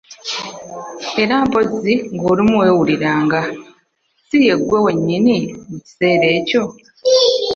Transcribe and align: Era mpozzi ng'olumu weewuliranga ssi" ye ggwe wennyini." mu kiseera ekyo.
Era 1.21 1.35
mpozzi 1.47 1.93
ng'olumu 2.15 2.55
weewuliranga 2.61 3.39
ssi" 4.25 4.37
ye 4.47 4.53
ggwe 4.59 4.77
wennyini." 4.85 5.37
mu 5.69 5.77
kiseera 5.85 6.27
ekyo. 6.37 6.63